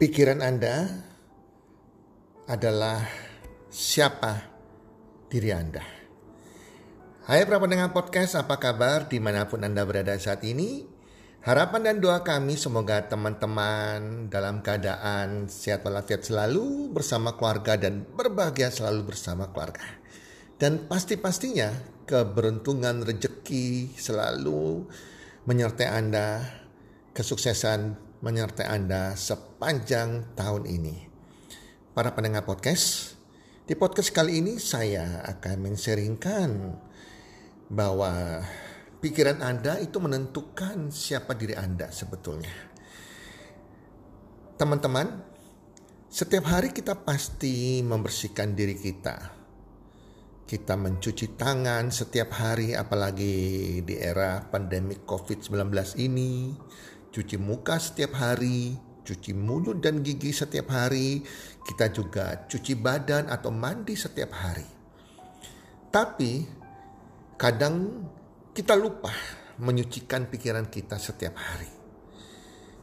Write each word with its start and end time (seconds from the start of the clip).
Pikiran 0.00 0.40
Anda 0.40 0.88
adalah 2.48 3.04
siapa 3.68 4.48
diri 5.28 5.52
Anda. 5.52 5.84
Hai 7.28 7.44
para 7.44 7.60
pendengar 7.60 7.92
podcast, 7.92 8.32
apa 8.40 8.56
kabar 8.56 9.12
di 9.12 9.20
mana 9.20 9.44
pun 9.44 9.60
Anda 9.60 9.84
berada 9.84 10.16
saat 10.16 10.40
ini? 10.48 10.88
Harapan 11.44 11.84
dan 11.84 11.96
doa 12.00 12.24
kami 12.24 12.56
semoga 12.56 13.12
teman-teman 13.12 14.32
dalam 14.32 14.64
keadaan 14.64 15.52
sehat 15.52 15.84
walafiat 15.84 16.24
selalu 16.24 16.88
bersama 16.96 17.36
keluarga 17.36 17.76
dan 17.76 18.08
berbahagia 18.08 18.72
selalu 18.72 19.12
bersama 19.12 19.52
keluarga. 19.52 19.84
Dan 20.56 20.88
pasti-pastinya 20.88 21.76
keberuntungan 22.08 23.04
rejeki 23.04 23.92
selalu 24.00 24.80
menyertai 25.44 25.92
Anda, 25.92 26.40
kesuksesan 27.12 28.09
menyertai 28.20 28.68
Anda 28.68 29.16
sepanjang 29.16 30.36
tahun 30.36 30.68
ini. 30.68 31.08
Para 31.96 32.12
pendengar 32.12 32.44
podcast, 32.44 33.16
di 33.64 33.72
podcast 33.72 34.12
kali 34.12 34.44
ini 34.44 34.60
saya 34.60 35.24
akan 35.24 35.56
menseringkan 35.64 36.76
bahwa 37.72 38.44
pikiran 39.00 39.40
Anda 39.40 39.80
itu 39.80 39.96
menentukan 40.04 40.92
siapa 40.92 41.32
diri 41.32 41.56
Anda 41.56 41.88
sebetulnya. 41.88 42.52
Teman-teman, 44.60 45.24
setiap 46.12 46.44
hari 46.52 46.76
kita 46.76 47.00
pasti 47.00 47.80
membersihkan 47.80 48.52
diri 48.52 48.76
kita. 48.76 49.40
Kita 50.44 50.76
mencuci 50.76 51.40
tangan 51.40 51.88
setiap 51.88 52.36
hari 52.36 52.76
apalagi 52.76 53.80
di 53.80 53.96
era 53.96 54.44
pandemi 54.44 55.00
COVID-19 55.00 55.72
ini. 56.04 56.52
Cuci 57.10 57.34
muka 57.42 57.74
setiap 57.82 58.14
hari, 58.14 58.78
cuci 59.02 59.34
mulut 59.34 59.82
dan 59.82 59.98
gigi 60.06 60.30
setiap 60.30 60.70
hari. 60.70 61.18
Kita 61.66 61.90
juga 61.90 62.46
cuci 62.46 62.78
badan 62.78 63.26
atau 63.26 63.50
mandi 63.50 63.98
setiap 63.98 64.30
hari. 64.30 64.66
Tapi 65.90 66.32
kadang 67.34 68.06
kita 68.54 68.78
lupa 68.78 69.10
menyucikan 69.58 70.30
pikiran 70.30 70.70
kita 70.70 71.02
setiap 71.02 71.34
hari. 71.34 71.70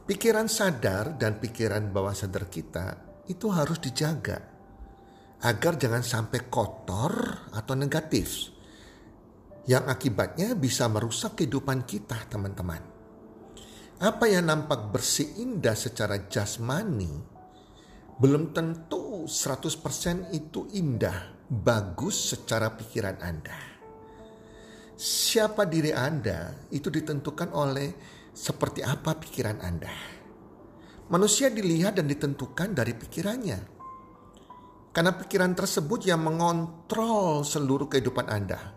Pikiran 0.04 0.48
sadar 0.48 1.16
dan 1.16 1.40
pikiran 1.40 1.88
bawah 1.88 2.12
sadar 2.12 2.48
kita 2.52 2.96
itu 3.28 3.48
harus 3.48 3.80
dijaga 3.80 4.40
agar 5.44 5.80
jangan 5.80 6.04
sampai 6.04 6.48
kotor 6.48 7.12
atau 7.52 7.74
negatif 7.76 8.52
yang 9.68 9.84
akibatnya 9.84 10.56
bisa 10.56 10.88
merusak 10.88 11.36
kehidupan 11.36 11.84
kita 11.84 12.16
teman-teman. 12.32 12.97
Apa 13.98 14.30
yang 14.30 14.46
nampak 14.46 14.94
bersih 14.94 15.42
indah 15.42 15.74
secara 15.74 16.30
jasmani 16.30 17.10
belum 18.18 18.50
tentu 18.54 19.26
100% 19.26 20.34
itu 20.34 20.66
indah, 20.74 21.46
bagus 21.46 22.34
secara 22.34 22.74
pikiran 22.74 23.18
Anda 23.22 23.78
siapa 24.98 25.62
diri 25.62 25.94
Anda 25.94 26.66
itu 26.74 26.90
ditentukan 26.90 27.54
oleh 27.54 27.94
seperti 28.34 28.82
apa 28.82 29.14
pikiran 29.14 29.62
Anda. 29.62 29.94
Manusia 31.08 31.48
dilihat 31.48 31.96
dan 31.96 32.10
ditentukan 32.10 32.74
dari 32.74 32.92
pikirannya. 32.92 33.78
Karena 34.90 35.14
pikiran 35.14 35.54
tersebut 35.54 36.10
yang 36.10 36.26
mengontrol 36.26 37.46
seluruh 37.46 37.86
kehidupan 37.86 38.26
Anda. 38.26 38.74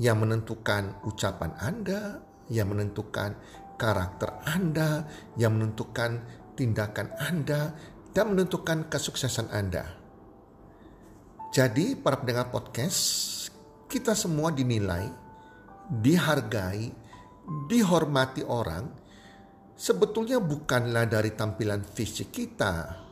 Yang 0.00 0.16
menentukan 0.26 1.04
ucapan 1.06 1.52
Anda, 1.60 2.18
yang 2.48 2.72
menentukan 2.72 3.36
karakter 3.76 4.42
Anda, 4.48 5.06
yang 5.38 5.58
menentukan 5.58 6.22
tindakan 6.54 7.12
Anda, 7.18 7.74
dan 8.14 8.34
menentukan 8.34 8.86
kesuksesan 8.90 9.50
Anda. 9.50 9.84
Jadi 11.54 11.94
para 11.98 12.18
pendengar 12.18 12.50
podcast, 12.50 12.98
kita 13.86 14.14
semua 14.18 14.50
dinilai 14.50 15.24
dihargai, 15.88 16.88
dihormati 17.68 18.42
orang, 18.44 18.88
sebetulnya 19.76 20.40
bukanlah 20.40 21.04
dari 21.04 21.36
tampilan 21.36 21.84
fisik 21.84 22.32
kita 22.32 23.04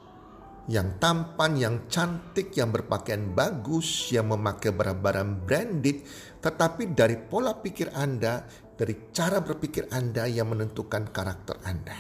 yang 0.71 0.95
tampan, 1.03 1.59
yang 1.59 1.77
cantik, 1.91 2.55
yang 2.55 2.71
berpakaian 2.71 3.35
bagus, 3.35 4.15
yang 4.15 4.31
memakai 4.31 4.71
barang-barang 4.71 5.43
branded, 5.43 6.07
tetapi 6.39 6.95
dari 6.95 7.19
pola 7.19 7.59
pikir 7.59 7.91
Anda, 7.91 8.47
dari 8.77 9.13
cara 9.13 9.39
berpikir 9.45 9.89
Anda 9.93 10.25
yang 10.27 10.53
menentukan 10.53 11.13
karakter 11.13 11.61
Anda. 11.63 11.97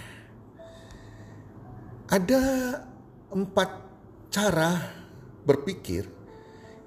Ada 2.12 2.42
empat 3.32 3.70
cara 4.32 4.70
berpikir 5.44 6.04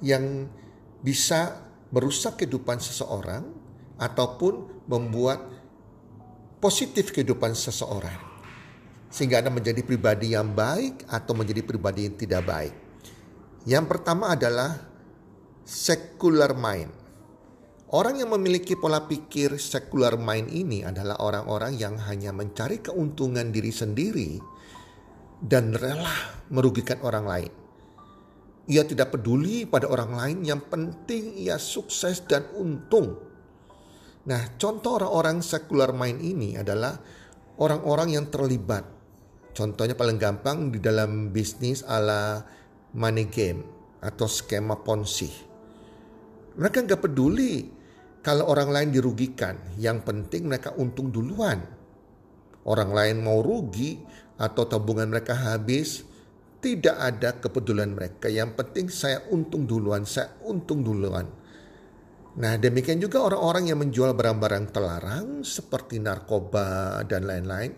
yang 0.02 0.50
bisa 1.02 1.62
merusak 1.94 2.42
kehidupan 2.42 2.82
seseorang 2.82 3.46
ataupun 4.02 4.84
membuat 4.90 5.42
positif 6.60 7.14
kehidupan 7.14 7.54
seseorang. 7.54 8.18
Sehingga 9.14 9.40
Anda 9.40 9.54
menjadi 9.54 9.86
pribadi 9.86 10.34
yang 10.34 10.52
baik 10.52 11.08
atau 11.08 11.38
menjadi 11.38 11.62
pribadi 11.62 12.10
yang 12.10 12.18
tidak 12.18 12.44
baik. 12.44 12.76
Yang 13.66 13.86
pertama 13.86 14.34
adalah 14.34 14.76
secular 15.66 16.54
mind. 16.54 17.05
Orang 17.94 18.18
yang 18.18 18.34
memiliki 18.34 18.74
pola 18.74 19.06
pikir 19.06 19.62
secular 19.62 20.18
mind 20.18 20.50
ini 20.50 20.82
adalah 20.82 21.22
orang-orang 21.22 21.78
yang 21.78 22.02
hanya 22.02 22.34
mencari 22.34 22.82
keuntungan 22.82 23.54
diri 23.54 23.70
sendiri 23.70 24.42
dan 25.38 25.70
rela 25.78 26.42
merugikan 26.50 26.98
orang 27.06 27.26
lain. 27.30 27.52
Ia 28.66 28.82
tidak 28.90 29.14
peduli 29.14 29.70
pada 29.70 29.86
orang 29.86 30.18
lain, 30.18 30.38
yang 30.42 30.66
penting 30.66 31.38
ia 31.38 31.62
sukses 31.62 32.26
dan 32.26 32.50
untung. 32.58 33.22
Nah, 34.26 34.58
contoh 34.58 34.98
orang-orang 34.98 35.46
sekular 35.46 35.94
main 35.94 36.18
ini 36.18 36.58
adalah 36.58 36.98
orang-orang 37.62 38.18
yang 38.18 38.26
terlibat. 38.34 38.82
Contohnya 39.54 39.94
paling 39.94 40.18
gampang 40.18 40.74
di 40.74 40.82
dalam 40.82 41.30
bisnis 41.30 41.86
ala 41.86 42.42
money 42.98 43.30
game 43.30 43.62
atau 44.02 44.26
skema 44.26 44.82
ponzi. 44.82 45.55
Mereka 46.56 46.88
nggak 46.88 47.02
peduli 47.04 47.68
kalau 48.24 48.48
orang 48.48 48.72
lain 48.72 48.90
dirugikan. 48.96 49.60
Yang 49.76 50.08
penting 50.08 50.48
mereka 50.48 50.72
untung 50.76 51.12
duluan. 51.12 51.62
Orang 52.66 52.96
lain 52.96 53.22
mau 53.22 53.46
rugi 53.46 54.02
atau 54.42 54.66
tabungan 54.66 55.06
mereka 55.06 55.38
habis, 55.38 56.02
tidak 56.58 56.98
ada 56.98 57.38
kepedulian 57.38 57.94
mereka. 57.94 58.26
Yang 58.26 58.58
penting 58.58 58.86
saya 58.90 59.22
untung 59.30 59.70
duluan, 59.70 60.02
saya 60.10 60.34
untung 60.50 60.82
duluan. 60.82 61.30
Nah, 62.36 62.60
demikian 62.60 63.00
juga 63.00 63.24
orang-orang 63.24 63.72
yang 63.72 63.80
menjual 63.80 64.12
barang-barang 64.12 64.74
terlarang 64.74 65.28
seperti 65.46 66.04
narkoba 66.04 67.00
dan 67.08 67.30
lain-lain. 67.30 67.72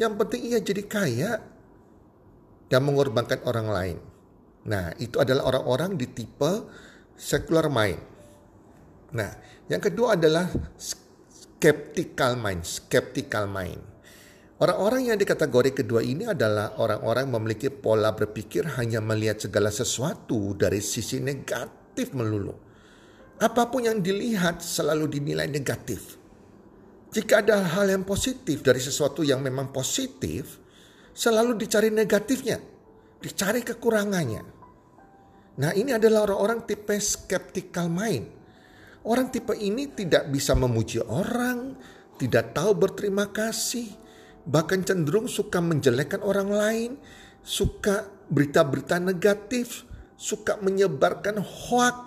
Yang 0.00 0.12
penting 0.18 0.40
ia 0.48 0.58
jadi 0.58 0.82
kaya 0.88 1.30
dan 2.66 2.82
mengorbankan 2.82 3.44
orang 3.46 3.68
lain. 3.68 3.98
Nah, 4.66 4.90
itu 4.96 5.20
adalah 5.20 5.54
orang-orang 5.54 6.00
di 6.00 6.08
tipe 6.08 6.66
secular 7.14 7.68
mind. 7.68 8.11
Nah, 9.12 9.30
yang 9.68 9.80
kedua 9.80 10.16
adalah 10.16 10.48
skeptical 10.76 12.36
mind, 12.40 12.64
skeptical 12.64 13.44
mind. 13.48 13.80
Orang-orang 14.62 15.10
yang 15.10 15.18
di 15.18 15.26
kategori 15.26 15.82
kedua 15.82 16.06
ini 16.06 16.28
adalah 16.28 16.78
orang-orang 16.78 17.26
memiliki 17.28 17.66
pola 17.66 18.14
berpikir 18.14 18.78
hanya 18.78 19.02
melihat 19.02 19.42
segala 19.42 19.74
sesuatu 19.74 20.54
dari 20.54 20.78
sisi 20.78 21.18
negatif 21.18 22.14
melulu 22.14 22.72
apa 23.42 23.66
pun 23.66 23.82
yang 23.82 23.98
dilihat 23.98 24.62
selalu 24.62 25.18
dinilai 25.18 25.50
negatif. 25.50 26.14
Jika 27.10 27.42
ada 27.42 27.58
hal 27.58 27.90
yang 27.90 28.06
positif 28.06 28.62
dari 28.62 28.78
sesuatu 28.78 29.26
yang 29.26 29.42
memang 29.42 29.74
positif, 29.74 30.62
selalu 31.10 31.58
dicari 31.58 31.90
negatifnya, 31.90 32.62
dicari 33.18 33.66
kekurangannya. 33.66 34.42
Nah, 35.58 35.70
ini 35.76 35.92
adalah 35.92 36.30
orang-orang 36.30 36.64
tipe 36.64 36.96
skeptical 36.96 37.90
mind. 37.90 38.41
Orang 39.02 39.34
tipe 39.34 39.50
ini 39.58 39.90
tidak 39.90 40.30
bisa 40.30 40.54
memuji 40.54 41.02
orang, 41.02 41.74
tidak 42.22 42.54
tahu 42.54 42.78
berterima 42.78 43.34
kasih, 43.34 43.90
bahkan 44.46 44.86
cenderung 44.86 45.26
suka 45.26 45.58
menjelekkan 45.58 46.22
orang 46.22 46.50
lain, 46.54 46.90
suka 47.42 48.06
berita-berita 48.30 49.02
negatif, 49.02 49.82
suka 50.14 50.62
menyebarkan 50.62 51.42
hoax, 51.42 51.98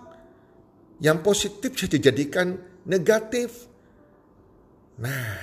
yang 1.04 1.20
positif 1.20 1.76
bisa 1.76 1.92
dijadikan 1.92 2.56
negatif. 2.88 3.68
Nah, 4.96 5.36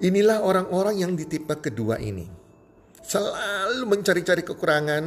inilah 0.00 0.40
orang-orang 0.40 1.04
yang 1.04 1.12
di 1.12 1.28
tipe 1.28 1.52
kedua 1.60 2.00
ini. 2.00 2.24
Selalu 3.04 3.84
mencari-cari 3.84 4.40
kekurangan, 4.40 5.04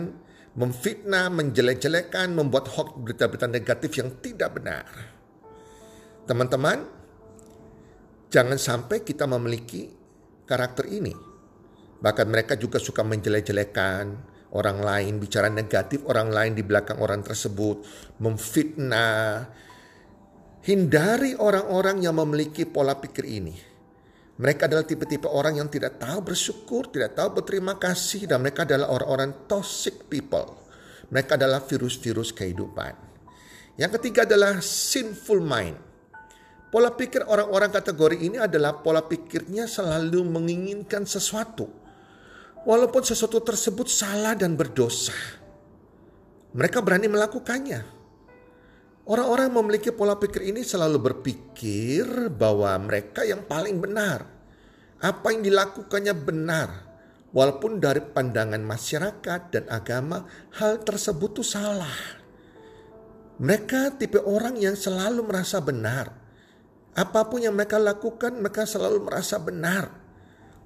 memfitnah, 0.58 1.30
menjelek-jelekan, 1.30 2.34
membuat 2.34 2.74
hoax 2.74 2.98
berita-berita 2.98 3.46
negatif 3.46 4.02
yang 4.02 4.18
tidak 4.18 4.58
benar. 4.58 4.86
Teman-teman, 6.26 6.82
jangan 8.34 8.58
sampai 8.58 9.06
kita 9.06 9.30
memiliki 9.30 9.86
karakter 10.50 10.90
ini. 10.90 11.14
Bahkan 11.98 12.28
mereka 12.28 12.58
juga 12.58 12.82
suka 12.82 13.06
menjelek-jelekan 13.06 14.06
orang 14.58 14.82
lain, 14.82 15.22
bicara 15.22 15.48
negatif 15.54 16.02
orang 16.10 16.34
lain 16.34 16.58
di 16.58 16.66
belakang 16.66 16.98
orang 17.06 17.22
tersebut, 17.22 17.86
memfitnah. 18.18 19.54
Hindari 20.68 21.32
orang-orang 21.38 22.04
yang 22.04 22.20
memiliki 22.20 22.68
pola 22.68 23.00
pikir 23.00 23.24
ini. 23.24 23.77
Mereka 24.38 24.70
adalah 24.70 24.86
tipe-tipe 24.86 25.26
orang 25.26 25.58
yang 25.58 25.66
tidak 25.66 25.98
tahu 25.98 26.22
bersyukur, 26.22 26.94
tidak 26.94 27.18
tahu 27.18 27.42
berterima 27.42 27.74
kasih, 27.82 28.30
dan 28.30 28.46
mereka 28.46 28.70
adalah 28.70 28.94
orang-orang 28.94 29.50
toxic 29.50 30.06
people. 30.06 30.62
Mereka 31.10 31.42
adalah 31.42 31.66
virus-virus 31.66 32.38
kehidupan. 32.38 32.94
Yang 33.82 33.98
ketiga 33.98 34.30
adalah 34.30 34.62
sinful 34.62 35.42
mind. 35.42 35.78
Pola 36.70 36.94
pikir 36.94 37.26
orang-orang 37.26 37.72
kategori 37.74 38.18
ini 38.22 38.38
adalah 38.38 38.78
pola 38.84 39.02
pikirnya 39.02 39.66
selalu 39.66 40.22
menginginkan 40.28 41.08
sesuatu 41.08 41.66
walaupun 42.68 43.02
sesuatu 43.08 43.40
tersebut 43.40 43.88
salah 43.88 44.36
dan 44.36 44.60
berdosa. 44.60 45.16
Mereka 46.52 46.84
berani 46.84 47.08
melakukannya. 47.08 47.97
Orang-orang 49.08 49.56
memiliki 49.56 49.88
pola 49.96 50.20
pikir 50.20 50.52
ini 50.52 50.68
selalu 50.68 51.00
berpikir 51.00 52.28
bahwa 52.28 52.76
mereka 52.76 53.24
yang 53.24 53.40
paling 53.48 53.80
benar. 53.80 54.28
Apa 55.00 55.32
yang 55.32 55.48
dilakukannya 55.48 56.12
benar. 56.12 56.70
Walaupun 57.32 57.80
dari 57.80 58.04
pandangan 58.04 58.60
masyarakat 58.60 59.42
dan 59.48 59.64
agama 59.72 60.28
hal 60.60 60.84
tersebut 60.84 61.40
itu 61.40 61.44
salah. 61.48 62.20
Mereka 63.40 63.96
tipe 63.96 64.20
orang 64.20 64.60
yang 64.60 64.76
selalu 64.76 65.24
merasa 65.24 65.64
benar. 65.64 66.12
Apa 66.92 67.32
pun 67.32 67.40
yang 67.40 67.56
mereka 67.56 67.80
lakukan 67.80 68.36
mereka 68.36 68.68
selalu 68.68 69.08
merasa 69.08 69.40
benar. 69.40 69.88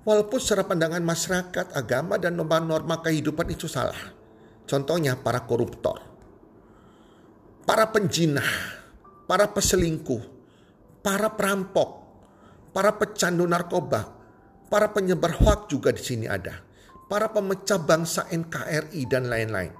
Walaupun 0.02 0.42
secara 0.42 0.66
pandangan 0.66 1.04
masyarakat, 1.06 1.78
agama, 1.78 2.18
dan 2.18 2.34
norma-norma 2.34 3.06
kehidupan 3.06 3.54
itu 3.54 3.70
salah. 3.70 4.18
Contohnya 4.66 5.14
para 5.14 5.46
koruptor, 5.46 6.11
para 7.72 7.88
penjinah, 7.88 8.52
para 9.32 9.48
peselingkuh, 9.48 10.20
para 11.00 11.32
perampok, 11.40 12.04
para 12.76 13.00
pecandu 13.00 13.48
narkoba, 13.48 14.12
para 14.68 14.92
penyebar 14.92 15.40
hoak 15.40 15.72
juga 15.72 15.96
di 15.96 16.04
sini 16.04 16.28
ada. 16.28 16.68
Para 17.08 17.32
pemecah 17.32 17.80
bangsa 17.80 18.28
NKRI 18.28 19.08
dan 19.08 19.32
lain-lain. 19.32 19.72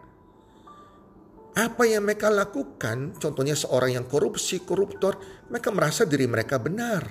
Apa 1.52 1.84
yang 1.84 2.08
mereka 2.08 2.32
lakukan, 2.32 3.20
contohnya 3.20 3.60
seorang 3.60 4.00
yang 4.00 4.08
korupsi, 4.08 4.64
koruptor, 4.64 5.20
mereka 5.52 5.72
merasa 5.76 6.08
diri 6.08 6.32
mereka 6.32 6.60
benar. 6.64 7.04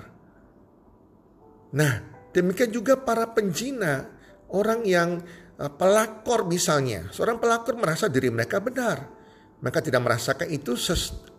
Nah, 1.76 1.94
Demikian 2.30 2.70
juga 2.70 2.94
para 2.94 3.26
penjina, 3.34 4.06
orang 4.54 4.86
yang 4.86 5.18
uh, 5.58 5.70
pelakor 5.74 6.46
misalnya. 6.46 7.10
Seorang 7.10 7.42
pelakor 7.42 7.74
merasa 7.74 8.06
diri 8.06 8.30
mereka 8.30 8.62
benar. 8.62 9.19
Mereka 9.60 9.80
tidak 9.84 10.00
merasakan 10.00 10.48
itu 10.48 10.72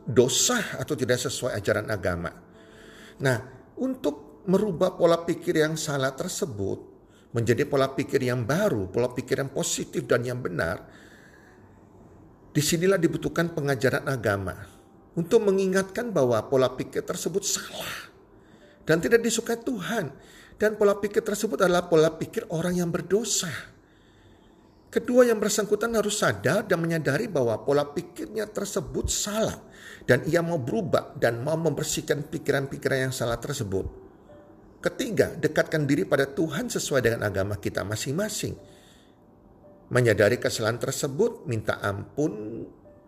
dosa 0.05 0.77
atau 0.77 0.93
tidak 0.93 1.17
sesuai 1.17 1.57
ajaran 1.57 1.89
agama. 1.89 2.29
Nah, 3.21 3.37
untuk 3.81 4.45
merubah 4.45 4.97
pola 4.97 5.21
pikir 5.21 5.61
yang 5.61 5.77
salah 5.77 6.13
tersebut 6.13 6.79
menjadi 7.33 7.65
pola 7.65 7.89
pikir 7.93 8.21
yang 8.25 8.45
baru, 8.45 8.89
pola 8.89 9.09
pikir 9.09 9.41
yang 9.41 9.49
positif 9.53 10.05
dan 10.05 10.21
yang 10.25 10.37
benar, 10.37 10.85
di 12.51 12.61
sinilah 12.61 12.99
dibutuhkan 12.99 13.55
pengajaran 13.55 14.05
agama 14.05 14.53
untuk 15.15 15.41
mengingatkan 15.47 16.11
bahwa 16.11 16.41
pola 16.51 16.73
pikir 16.75 17.01
tersebut 17.01 17.41
salah 17.41 18.11
dan 18.85 18.99
tidak 18.99 19.23
disukai 19.23 19.59
Tuhan. 19.59 20.11
Dan 20.61 20.77
pola 20.77 20.93
pikir 20.93 21.25
tersebut 21.25 21.57
adalah 21.65 21.89
pola 21.89 22.13
pikir 22.13 22.45
orang 22.53 22.77
yang 22.77 22.93
berdosa. 22.93 23.49
Kedua 24.91 25.23
yang 25.23 25.39
bersangkutan 25.39 25.95
harus 25.95 26.19
sadar 26.19 26.67
dan 26.67 26.83
menyadari 26.83 27.31
bahwa 27.31 27.63
pola 27.63 27.87
pikirnya 27.87 28.43
tersebut 28.51 29.07
salah. 29.07 29.55
Dan 30.03 30.27
ia 30.27 30.43
mau 30.43 30.59
berubah 30.59 31.15
dan 31.15 31.39
mau 31.39 31.55
membersihkan 31.55 32.27
pikiran-pikiran 32.27 33.07
yang 33.07 33.13
salah 33.15 33.39
tersebut. 33.39 33.87
Ketiga, 34.83 35.31
dekatkan 35.31 35.87
diri 35.87 36.03
pada 36.03 36.27
Tuhan 36.27 36.67
sesuai 36.67 37.07
dengan 37.07 37.23
agama 37.23 37.55
kita 37.55 37.87
masing-masing. 37.87 38.57
Menyadari 39.93 40.41
kesalahan 40.41 40.81
tersebut, 40.81 41.47
minta 41.47 41.79
ampun 41.79 42.65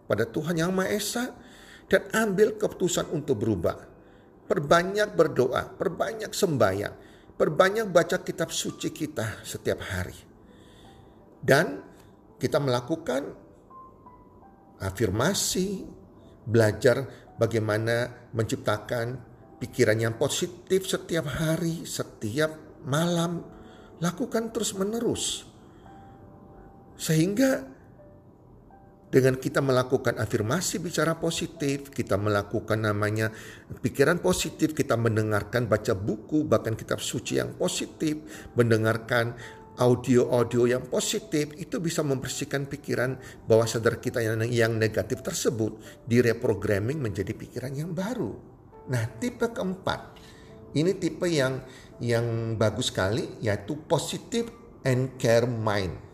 pada 0.07 0.23
Tuhan 0.23 0.63
Yang 0.63 0.71
Maha 0.71 0.89
Esa, 0.93 1.25
dan 1.91 2.07
ambil 2.15 2.55
keputusan 2.55 3.11
untuk 3.11 3.43
berubah. 3.43 3.75
Perbanyak 4.47 5.17
berdoa, 5.17 5.67
perbanyak 5.75 6.31
sembahyang, 6.31 6.95
Perbanyak 7.33 7.89
baca 7.89 8.21
kitab 8.21 8.53
suci 8.53 8.93
kita 8.93 9.41
setiap 9.41 9.81
hari. 9.81 10.32
Dan 11.43 11.83
kita 12.39 12.55
melakukan 12.63 13.27
afirmasi, 14.79 15.83
belajar 16.47 17.03
bagaimana 17.35 18.31
menciptakan 18.31 19.19
pikiran 19.59 19.99
yang 19.99 20.15
positif 20.15 20.87
setiap 20.87 21.27
hari, 21.27 21.83
setiap 21.83 22.83
malam. 22.87 23.43
Lakukan 23.99 24.51
terus-menerus. 24.51 25.47
Sehingga 26.99 27.63
dengan 29.13 29.37
kita 29.37 29.61
melakukan 29.61 30.17
afirmasi 30.17 30.81
bicara 30.81 31.13
positif, 31.21 31.93
kita 31.93 32.17
melakukan 32.17 32.81
namanya 32.81 33.29
pikiran 33.69 34.17
positif, 34.17 34.73
kita 34.73 34.97
mendengarkan 34.97 35.69
baca 35.69 35.93
buku, 35.93 36.49
bahkan 36.49 36.73
kitab 36.73 36.97
suci 36.97 37.37
yang 37.37 37.53
positif, 37.53 38.25
mendengarkan 38.57 39.37
audio-audio 39.79 40.69
yang 40.69 40.83
positif, 40.85 41.53
itu 41.57 41.81
bisa 41.81 42.05
membersihkan 42.05 42.69
pikiran 42.69 43.17
bawah 43.49 43.65
sadar 43.65 43.97
kita 43.97 44.21
yang, 44.21 44.41
yang 44.49 44.73
negatif 44.77 45.25
tersebut, 45.25 45.79
direprogramming 46.05 47.01
menjadi 47.01 47.33
pikiran 47.33 47.73
yang 47.73 47.91
baru. 47.93 48.37
Nah, 48.89 49.07
tipe 49.17 49.49
keempat, 49.49 50.19
ini 50.77 50.93
tipe 50.97 51.25
yang 51.25 51.63
yang 52.03 52.57
bagus 52.59 52.93
sekali, 52.93 53.39
yaitu 53.41 53.79
positive 53.87 54.51
and 54.83 55.15
care 55.17 55.47
mind 55.47 56.13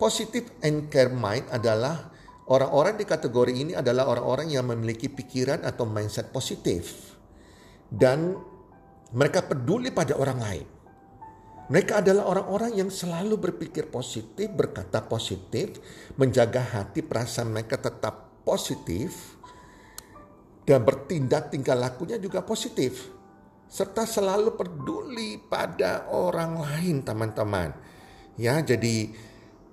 Positive 0.00 0.48
and 0.64 0.88
care 0.88 1.12
mind 1.12 1.44
adalah 1.52 2.08
orang-orang 2.48 2.96
di 2.96 3.04
kategori 3.04 3.52
ini 3.52 3.72
adalah 3.76 4.08
orang-orang 4.08 4.48
yang 4.48 4.64
memiliki 4.64 5.12
pikiran 5.12 5.60
atau 5.60 5.84
mindset 5.84 6.32
positif. 6.32 7.12
Dan 7.92 8.32
mereka 9.12 9.44
peduli 9.44 9.92
pada 9.92 10.16
orang 10.16 10.40
lain. 10.40 10.66
Mereka 11.70 12.02
adalah 12.02 12.26
orang-orang 12.26 12.82
yang 12.82 12.90
selalu 12.90 13.38
berpikir 13.38 13.94
positif, 13.94 14.50
berkata 14.50 15.06
positif, 15.06 15.78
menjaga 16.18 16.58
hati 16.58 16.98
perasaan 16.98 17.54
mereka 17.54 17.78
tetap 17.78 18.42
positif, 18.42 19.38
dan 20.66 20.82
bertindak 20.82 21.54
tingkah 21.54 21.78
lakunya 21.78 22.18
juga 22.18 22.42
positif. 22.42 23.14
Serta 23.70 24.02
selalu 24.02 24.58
peduli 24.58 25.38
pada 25.38 26.10
orang 26.10 26.58
lain 26.58 27.06
teman-teman. 27.06 27.70
Ya, 28.34 28.58
jadi 28.58 29.14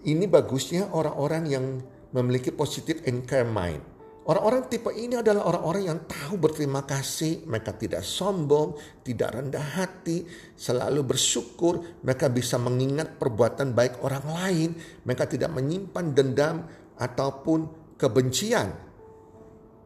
ini 0.05 0.25
bagusnya 0.29 0.93
orang-orang 0.93 1.43
yang 1.49 1.65
memiliki 2.13 2.53
positif 2.53 3.01
and 3.09 3.25
care 3.25 3.41
mind. 3.41 3.96
Orang-orang 4.27 4.67
tipe 4.67 4.91
ini 4.91 5.15
adalah 5.15 5.47
orang-orang 5.47 5.83
yang 5.87 5.99
tahu 6.03 6.35
berterima 6.35 6.83
kasih, 6.83 7.47
mereka 7.47 7.71
tidak 7.71 8.03
sombong, 8.03 8.75
tidak 8.99 9.39
rendah 9.39 9.63
hati, 9.79 10.27
selalu 10.51 11.15
bersyukur, 11.15 12.03
mereka 12.03 12.27
bisa 12.27 12.59
mengingat 12.59 13.15
perbuatan 13.15 13.71
baik 13.71 14.03
orang 14.03 14.27
lain, 14.27 14.69
mereka 15.07 15.31
tidak 15.31 15.47
menyimpan 15.55 16.11
dendam 16.11 16.67
ataupun 16.99 17.95
kebencian. 17.95 18.75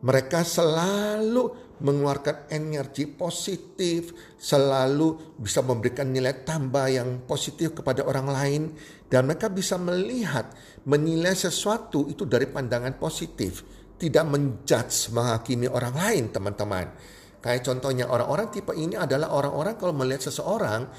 Mereka 0.01 0.41
selalu 0.41 1.77
mengeluarkan 1.77 2.49
energi 2.49 3.05
positif, 3.05 4.09
selalu 4.41 5.37
bisa 5.37 5.61
memberikan 5.61 6.09
nilai 6.09 6.41
tambah 6.41 6.89
yang 6.89 7.29
positif 7.29 7.77
kepada 7.77 8.01
orang 8.09 8.25
lain, 8.25 8.61
dan 9.05 9.29
mereka 9.29 9.53
bisa 9.53 9.77
melihat, 9.77 10.49
menilai 10.89 11.37
sesuatu 11.37 12.09
itu 12.09 12.25
dari 12.25 12.49
pandangan 12.49 12.97
positif, 12.97 13.80
tidak 14.01 14.25
menjudge, 14.25 15.13
menghakimi 15.13 15.69
orang 15.69 15.93
lain, 15.93 16.23
teman-teman. 16.33 16.89
Kayak 17.37 17.61
contohnya 17.69 18.09
orang-orang 18.09 18.49
tipe 18.49 18.73
ini 18.73 18.97
adalah 18.97 19.29
orang-orang 19.29 19.77
kalau 19.77 19.93
melihat 19.93 20.25
seseorang, 20.25 20.89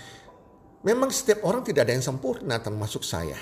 memang 0.86 1.10
setiap 1.10 1.42
orang 1.42 1.66
tidak 1.66 1.90
ada 1.90 1.98
yang 1.98 2.06
sempurna, 2.06 2.62
termasuk 2.62 3.02
saya. 3.02 3.38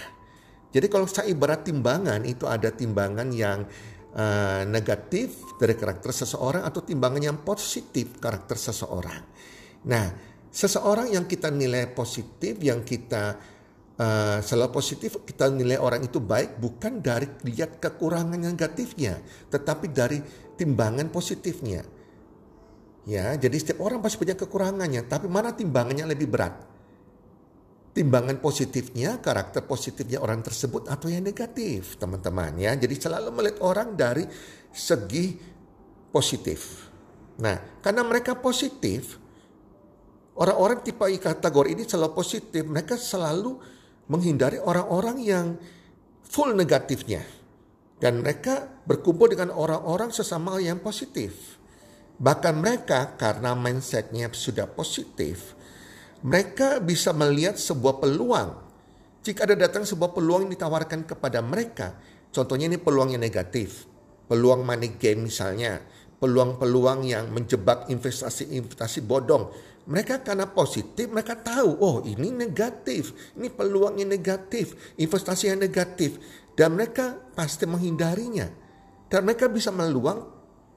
Jadi 0.73 0.87
kalau 0.88 1.05
saya 1.05 1.29
ibarat 1.29 1.69
timbangan, 1.69 2.25
itu 2.25 2.49
ada 2.49 2.73
timbangan 2.73 3.29
yang 3.37 3.69
uh, 4.17 4.62
negatif 4.64 5.45
dari 5.61 5.76
karakter 5.76 6.09
seseorang 6.14 6.64
atau 6.64 6.81
timbangan 6.81 7.21
yang 7.21 7.38
positif 7.45 8.17
karakter 8.17 8.57
seseorang. 8.57 9.23
Nah, 9.85 10.07
seseorang 10.49 11.12
yang 11.12 11.29
kita 11.29 11.52
nilai 11.52 11.90
positif, 11.93 12.57
yang 12.64 12.81
kita 12.87 13.37
uh, 14.00 14.40
selalu 14.40 14.73
positif, 14.73 15.21
kita 15.21 15.52
nilai 15.52 15.76
orang 15.76 16.09
itu 16.09 16.16
baik 16.16 16.57
bukan 16.57 17.04
dari 17.04 17.28
lihat 17.45 17.76
kekurangan 17.76 18.40
negatifnya, 18.40 19.21
tetapi 19.52 19.92
dari 19.92 20.25
timbangan 20.57 21.12
positifnya. 21.12 21.85
Ya, 23.04 23.37
jadi 23.37 23.57
setiap 23.61 23.85
orang 23.85 24.00
pasti 24.00 24.16
punya 24.16 24.37
kekurangannya, 24.37 25.04
tapi 25.04 25.28
mana 25.28 25.52
timbangannya 25.52 26.09
lebih 26.09 26.28
berat? 26.33 26.71
timbangan 27.90 28.38
positifnya, 28.38 29.19
karakter 29.19 29.66
positifnya 29.66 30.23
orang 30.23 30.40
tersebut 30.47 30.87
atau 30.87 31.11
yang 31.11 31.26
negatif, 31.26 31.99
teman-teman 31.99 32.54
ya. 32.57 32.73
Jadi 32.78 32.95
selalu 32.97 33.28
melihat 33.35 33.59
orang 33.66 33.99
dari 33.99 34.25
segi 34.71 35.35
positif. 36.14 36.87
Nah, 37.42 37.59
karena 37.83 38.07
mereka 38.07 38.38
positif, 38.38 39.19
orang-orang 40.38 40.87
tipe 40.87 41.02
kategori 41.19 41.69
ini 41.75 41.83
selalu 41.83 42.12
positif, 42.14 42.62
mereka 42.62 42.95
selalu 42.95 43.59
menghindari 44.11 44.59
orang-orang 44.59 45.23
yang 45.23 45.47
full 46.26 46.50
negatifnya. 46.52 47.23
Dan 48.00 48.25
mereka 48.25 48.67
berkumpul 48.88 49.31
dengan 49.31 49.52
orang-orang 49.55 50.11
sesama 50.11 50.57
yang 50.59 50.81
positif. 50.81 51.61
Bahkan 52.17 52.55
mereka 52.59 53.14
karena 53.14 53.52
mindsetnya 53.52 54.33
sudah 54.33 54.69
positif, 54.69 55.52
mereka 56.25 56.81
bisa 56.81 57.12
melihat 57.12 57.57
sebuah 57.61 58.00
peluang. 58.00 58.50
Jika 59.21 59.45
ada 59.45 59.57
datang 59.57 59.85
sebuah 59.85 60.17
peluang 60.17 60.49
yang 60.49 60.52
ditawarkan 60.57 61.05
kepada 61.05 61.45
mereka, 61.45 61.97
contohnya 62.33 62.73
ini 62.73 62.81
peluang 62.81 63.12
yang 63.12 63.21
negatif, 63.21 63.85
peluang 64.29 64.64
money 64.64 64.97
game 64.97 65.29
misalnya, 65.29 65.85
peluang-peluang 66.20 67.08
yang 67.08 67.32
menjebak 67.32 67.88
investasi-investasi 67.88 69.02
bodong. 69.08 69.48
Mereka 69.88 70.22
karena 70.22 70.46
positif, 70.46 71.08
mereka 71.08 71.34
tahu, 71.40 71.80
oh 71.80 71.96
ini 72.04 72.30
negatif, 72.30 73.34
ini 73.34 73.48
peluang 73.48 73.98
yang 73.98 74.12
negatif, 74.12 74.94
investasi 75.00 75.50
yang 75.50 75.58
negatif. 75.58 76.20
Dan 76.52 76.76
mereka 76.76 77.16
pasti 77.32 77.64
menghindarinya. 77.64 78.46
Dan 79.08 79.26
mereka 79.26 79.48
bisa 79.48 79.72
meluang, 79.72 80.22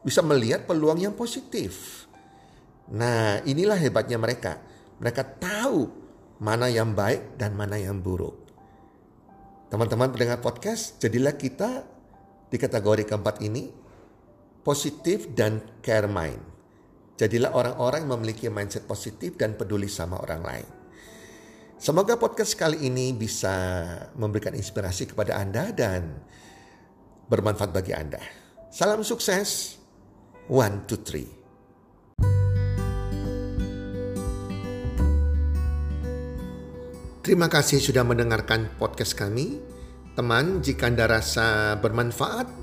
bisa 0.02 0.24
melihat 0.24 0.66
peluang 0.66 0.98
yang 0.98 1.14
positif. 1.14 2.08
Nah 2.90 3.44
inilah 3.46 3.78
hebatnya 3.78 4.18
mereka 4.18 4.74
mereka 5.04 5.28
tahu 5.28 5.92
mana 6.40 6.72
yang 6.72 6.96
baik 6.96 7.36
dan 7.36 7.60
mana 7.60 7.76
yang 7.76 8.00
buruk. 8.00 8.40
Teman-teman 9.68 10.16
pendengar 10.16 10.40
podcast, 10.40 10.96
jadilah 11.04 11.36
kita 11.36 11.84
di 12.48 12.56
kategori 12.56 13.04
keempat 13.10 13.44
ini 13.44 13.68
positif 14.64 15.28
dan 15.36 15.60
care 15.84 16.08
mind. 16.08 16.40
Jadilah 17.20 17.54
orang-orang 17.54 18.08
yang 18.08 18.12
memiliki 18.18 18.48
mindset 18.50 18.88
positif 18.90 19.36
dan 19.38 19.54
peduli 19.60 19.92
sama 19.92 20.18
orang 20.18 20.42
lain. 20.42 20.68
Semoga 21.78 22.16
podcast 22.16 22.56
kali 22.56 22.88
ini 22.88 23.12
bisa 23.12 23.52
memberikan 24.16 24.56
inspirasi 24.56 25.12
kepada 25.12 25.36
Anda 25.36 25.76
dan 25.76 26.16
bermanfaat 27.28 27.76
bagi 27.76 27.92
Anda. 27.92 28.24
Salam 28.72 29.04
sukses. 29.04 29.78
One, 30.48 30.88
two, 30.88 31.00
three. 31.04 31.28
Terima 37.24 37.48
kasih 37.48 37.80
sudah 37.80 38.04
mendengarkan 38.04 38.76
podcast 38.76 39.16
kami. 39.16 39.60
Teman, 40.16 40.60
jika 40.60 40.92
Anda 40.92 41.08
rasa 41.08 41.80
bermanfaat 41.80 42.63